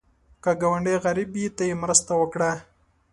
که 0.43 0.51
ګاونډی 0.61 0.95
غریب 1.05 1.29
وي، 1.33 1.45
ته 1.55 1.63
یې 1.69 1.75
مرسته 1.83 2.13
وکړه 2.21 2.51